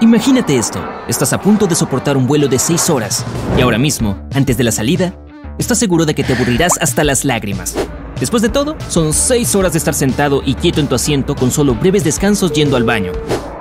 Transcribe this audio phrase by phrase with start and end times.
[0.00, 3.24] Imagínate esto, estás a punto de soportar un vuelo de 6 horas
[3.56, 5.12] y ahora mismo, antes de la salida,
[5.58, 7.74] estás seguro de que te aburrirás hasta las lágrimas.
[8.20, 11.50] Después de todo, son 6 horas de estar sentado y quieto en tu asiento con
[11.50, 13.10] solo breves descansos yendo al baño.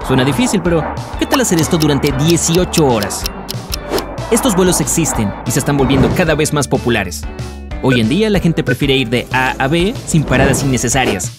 [0.07, 0.83] Suena difícil, pero
[1.17, 3.23] ¿qué tal hacer esto durante 18 horas?
[4.29, 7.23] Estos vuelos existen y se están volviendo cada vez más populares.
[7.81, 11.31] Hoy en día la gente prefiere ir de A a B sin paradas innecesarias.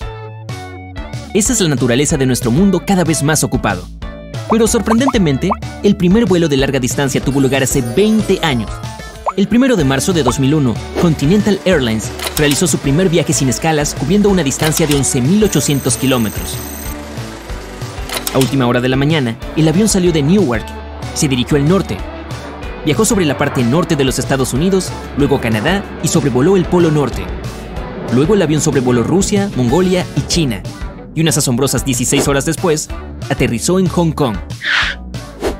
[1.34, 3.84] Esa es la naturaleza de nuestro mundo cada vez más ocupado.
[4.50, 5.50] Pero sorprendentemente,
[5.82, 8.70] el primer vuelo de larga distancia tuvo lugar hace 20 años.
[9.36, 14.30] El 1 de marzo de 2001, Continental Airlines realizó su primer viaje sin escalas cubriendo
[14.30, 16.56] una distancia de 11.800 kilómetros.
[18.34, 20.66] A última hora de la mañana, el avión salió de Newark,
[21.14, 21.96] se dirigió al norte,
[22.84, 26.90] viajó sobre la parte norte de los Estados Unidos, luego Canadá y sobrevoló el Polo
[26.90, 27.22] Norte.
[28.14, 30.62] Luego el avión sobrevoló Rusia, Mongolia y China,
[31.14, 32.88] y unas asombrosas 16 horas después,
[33.28, 34.36] aterrizó en Hong Kong.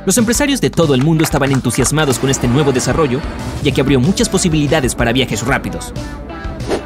[0.07, 3.21] Los empresarios de todo el mundo estaban entusiasmados con este nuevo desarrollo,
[3.63, 5.93] ya que abrió muchas posibilidades para viajes rápidos.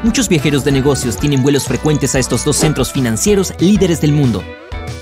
[0.03, 4.43] Muchos viajeros de negocios tienen vuelos frecuentes a estos dos centros financieros líderes del mundo.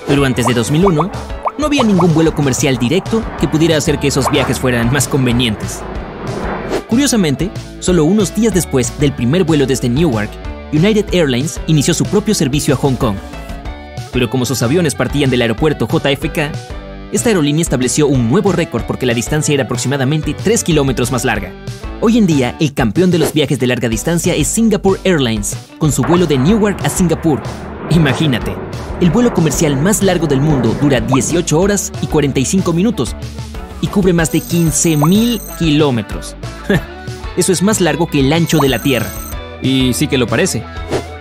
[0.07, 1.11] Pero antes de 2001,
[1.57, 5.81] no había ningún vuelo comercial directo que pudiera hacer que esos viajes fueran más convenientes.
[6.89, 10.31] Curiosamente, solo unos días después del primer vuelo desde Newark,
[10.73, 13.17] United Airlines inició su propio servicio a Hong Kong.
[14.13, 16.53] Pero como sus aviones partían del aeropuerto JFK,
[17.13, 21.53] esta aerolínea estableció un nuevo récord porque la distancia era aproximadamente 3 kilómetros más larga.
[22.01, 25.93] Hoy en día, el campeón de los viajes de larga distancia es Singapore Airlines, con
[25.93, 27.43] su vuelo de Newark a Singapur.
[27.91, 28.55] Imagínate,
[29.01, 33.17] el vuelo comercial más largo del mundo dura 18 horas y 45 minutos
[33.81, 36.37] y cubre más de 15.000 kilómetros.
[37.37, 39.11] Eso es más largo que el ancho de la Tierra.
[39.63, 40.63] Y sí que lo parece.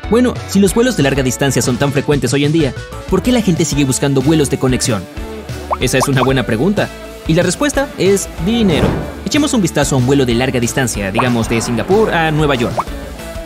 [0.10, 2.74] Bueno, si los vuelos de larga distancia son tan frecuentes hoy en día,
[3.10, 5.04] ¿por qué la gente sigue buscando vuelos de conexión?
[5.80, 6.90] Esa es una buena pregunta.
[7.28, 8.88] Y la respuesta es dinero.
[9.24, 12.74] Echemos un vistazo a un vuelo de larga distancia, digamos de Singapur a Nueva York.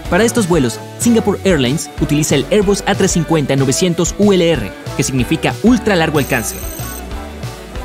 [0.10, 6.56] Para estos vuelos, Singapore Airlines utiliza el Airbus A350-900 ULR, que significa ultra largo alcance.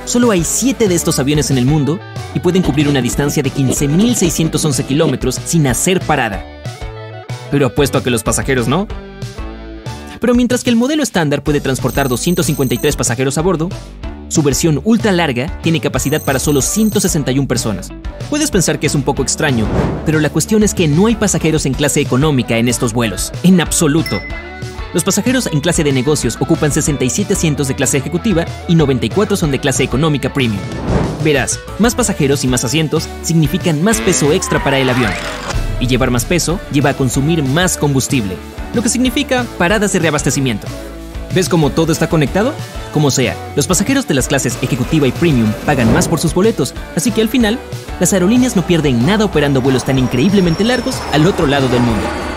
[0.04, 1.98] Solo hay 7 de estos aviones en el mundo
[2.32, 6.57] y pueden cubrir una distancia de 15.611 kilómetros sin hacer parada.
[7.50, 8.86] Pero apuesto a que los pasajeros no.
[10.20, 13.68] Pero mientras que el modelo estándar puede transportar 253 pasajeros a bordo,
[14.28, 17.90] su versión ultra larga tiene capacidad para solo 161 personas.
[18.28, 19.66] Puedes pensar que es un poco extraño,
[20.04, 23.60] pero la cuestión es que no hay pasajeros en clase económica en estos vuelos, en
[23.60, 24.20] absoluto.
[24.92, 29.50] Los pasajeros en clase de negocios ocupan 67 asientos de clase ejecutiva y 94 son
[29.50, 30.62] de clase económica premium.
[31.24, 35.10] Verás, más pasajeros y más asientos significan más peso extra para el avión.
[35.80, 38.36] Y llevar más peso lleva a consumir más combustible,
[38.74, 40.66] lo que significa paradas de reabastecimiento.
[41.34, 42.52] ¿Ves cómo todo está conectado?
[42.92, 46.74] Como sea, los pasajeros de las clases ejecutiva y premium pagan más por sus boletos,
[46.96, 47.58] así que al final,
[48.00, 52.27] las aerolíneas no pierden nada operando vuelos tan increíblemente largos al otro lado del mundo.